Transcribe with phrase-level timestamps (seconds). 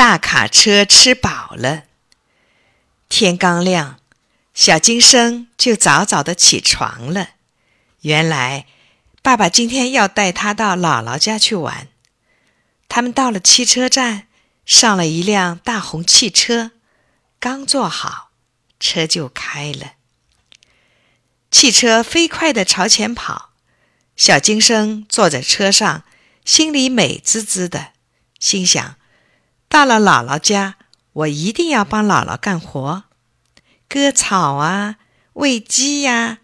[0.00, 1.82] 大卡车吃饱了。
[3.10, 4.00] 天刚亮，
[4.54, 7.32] 小金生就早早的起床了。
[8.00, 8.64] 原来，
[9.20, 11.88] 爸爸今天要带他到姥姥家去玩。
[12.88, 14.28] 他们到了汽车站，
[14.64, 16.70] 上了一辆大红汽车，
[17.38, 18.30] 刚坐好，
[18.80, 19.96] 车就开了。
[21.50, 23.50] 汽车飞快的朝前跑，
[24.16, 26.04] 小金生坐在车上，
[26.46, 27.92] 心里美滋滋的，
[28.38, 28.96] 心想：
[29.70, 30.78] 到了姥姥家，
[31.12, 33.04] 我一定要帮姥姥干活，
[33.88, 34.96] 割草啊，
[35.34, 36.40] 喂鸡呀，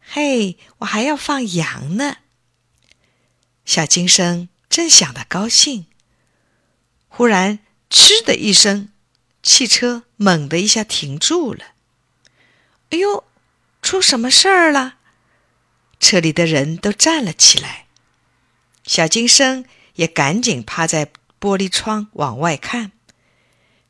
[0.00, 2.16] 嘿，我还要放羊呢。
[3.66, 5.84] 小金生正想得高兴，
[7.08, 7.58] 忽然
[7.90, 8.88] “嗤”的一声，
[9.42, 11.74] 汽车猛地一下停住了。
[12.88, 13.24] 哎呦！
[13.82, 14.96] 出什么事儿了？
[16.00, 17.86] 车里的人都站了起来，
[18.84, 19.66] 小金生
[19.96, 22.92] 也赶紧趴在玻璃窗往外看。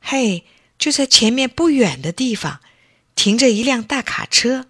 [0.00, 0.44] 嘿，
[0.78, 2.60] 就在前面不远的地方，
[3.14, 4.66] 停着一辆大卡车，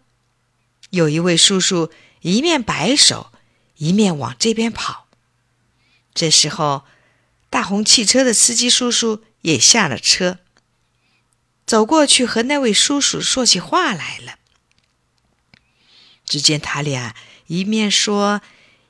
[0.91, 3.33] 有一位叔叔一面摆手，
[3.77, 5.07] 一面往这边跑。
[6.15, 6.85] 这时候，
[7.51, 10.39] 大红汽车的司机叔叔也下了车，
[11.67, 14.39] 走过去和那位叔叔说起话来了。
[16.25, 17.15] 只见他俩
[17.49, 18.41] 一面说，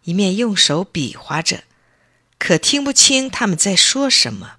[0.04, 1.64] 一面用手比划着，
[2.38, 4.56] 可听不清他们在说什么。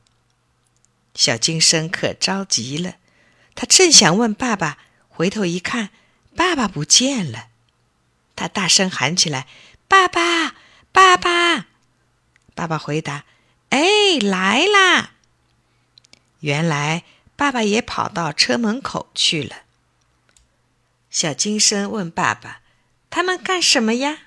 [1.14, 2.96] 小金生可着急了，
[3.56, 4.78] 他正想问爸爸，
[5.10, 5.90] 回头一看，
[6.36, 7.48] 爸爸不见了。
[8.36, 9.48] 他大声喊起来
[9.88, 10.56] ：“爸爸，
[10.92, 11.68] 爸爸！”
[12.54, 13.26] 爸爸回答
[13.70, 15.14] ：“哎，来啦！”
[16.42, 17.04] 原来
[17.36, 19.64] 爸爸也跑到车门口去了。
[21.10, 22.62] 小金生问爸爸。
[23.10, 24.18] 他们干什么呀？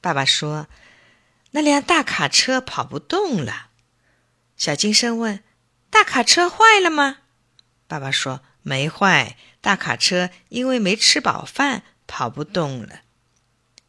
[0.00, 0.68] 爸爸说
[1.52, 3.68] ：“那辆大卡车跑不动了。”
[4.56, 5.42] 小金生问
[5.90, 7.18] ：“大卡车坏了吗？”
[7.88, 13.00] 爸爸说：“没坏，大卡车因为没吃饱饭，跑不动了。”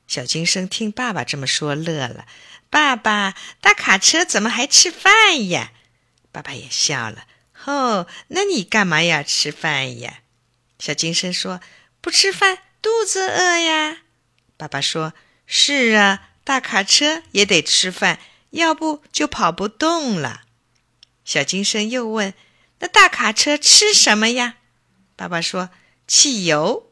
[0.08, 2.26] 小金生听爸爸这么说，乐了
[2.70, 5.72] ：“爸爸，大卡车怎么还吃饭呀？”
[6.32, 7.26] 爸爸也笑了
[7.66, 10.20] ：“哦，那你干嘛要吃饭呀？”
[10.80, 11.62] 小金生说
[12.02, 13.98] ：“不吃饭。”肚子饿呀，
[14.58, 15.14] 爸爸说
[15.46, 18.20] ：“是啊，大卡车也得吃饭，
[18.50, 20.42] 要不就跑不动了。”
[21.24, 22.34] 小金生又问
[22.80, 24.56] ：“那大卡车吃什么呀？”
[25.16, 25.70] 爸爸说
[26.06, 26.92] ：“汽油。”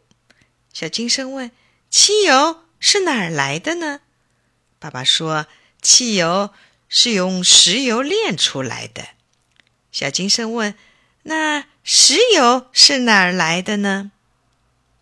[0.72, 1.52] 小金生问
[1.92, 4.00] ：“汽油是哪儿来的呢？”
[4.80, 5.48] 爸爸说
[5.84, 6.54] ：“汽油
[6.88, 9.10] 是用石油炼出来的。”
[9.92, 10.74] 小金生问
[11.24, 14.14] ：“那石油是哪儿来的呢？”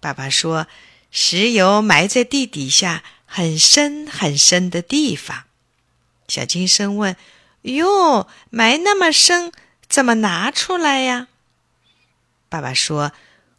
[0.01, 0.65] 爸爸说
[1.11, 5.43] ：“石油埋在地底下很深很深的地方。”
[6.27, 7.15] 小金生问
[7.61, 9.51] ：“哟，埋那么深，
[9.87, 11.27] 怎么拿出来呀？”
[12.49, 13.11] 爸爸说：“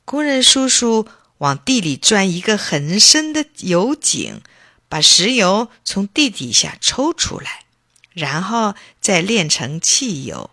[0.04, 1.06] 工人叔叔
[1.38, 4.42] 往地里钻一个很深的油井，
[4.88, 7.66] 把石油从地底下抽出来，
[8.12, 10.50] 然后再炼成汽油。”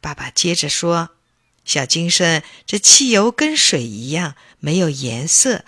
[0.00, 1.10] 爸爸接着说。
[1.66, 5.64] 小金生，这汽油跟水一样，没有颜色，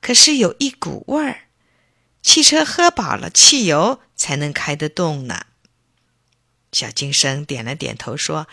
[0.00, 1.42] 可是有一股味儿。
[2.28, 5.46] 汽车喝饱了汽油才能开得动呢。
[6.72, 8.46] 小金生点了点头，说：“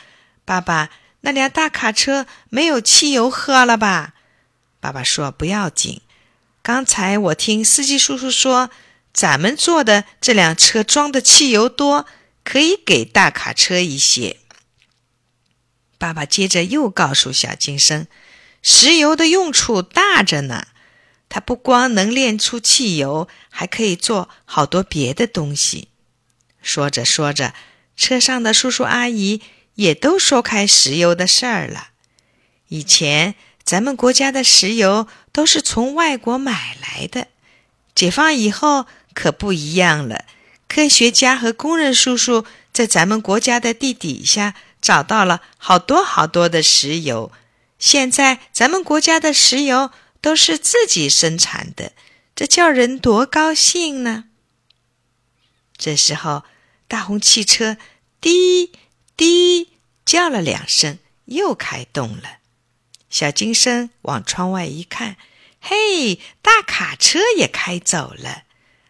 [0.45, 4.13] 爸爸，那辆大卡车没有汽油喝了吧？”
[4.79, 6.01] 爸爸说：“不要紧，
[6.61, 8.69] 刚才我听司机叔叔说，
[9.13, 12.05] 咱们坐的这辆车装的汽油多，
[12.45, 14.37] 可以给大卡车一些。”
[15.99, 18.07] 爸爸接着又告诉小金生
[18.63, 20.67] ：“石油的用处大着呢，
[21.29, 25.89] 它不光能炼出汽油，还可以做好多别的东西。”
[26.61, 27.53] 说着说着，
[27.95, 29.41] 车上的叔叔阿姨
[29.75, 31.89] 也都说开石油的事儿了。
[32.69, 37.27] 以前咱们国家的石油都是从外国买来的，
[37.93, 40.25] 解放以后可不一样了。
[40.67, 44.55] 科学家和工人叔叔在咱们国家的地底下。
[44.81, 47.31] 找到了好多好多的石油，
[47.79, 49.89] 现在咱们国家的石油
[50.25, 51.91] 都是自己生产的，
[52.33, 54.23] 这叫人多高兴呢！
[55.77, 56.43] 这时候，
[56.87, 57.77] 大红汽车
[58.19, 58.71] 滴
[59.15, 59.73] 滴
[60.03, 62.39] 叫了两声，又开动了。
[63.07, 65.17] 小金生往窗外一看，
[65.61, 68.45] 嘿，大卡车也开走了。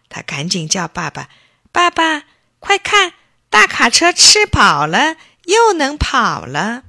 [0.08, 1.30] 他赶紧叫爸爸
[1.74, 2.24] ：“爸爸，
[2.60, 3.12] 快看，
[3.50, 6.86] 大卡车吃饱了。”又能跑了。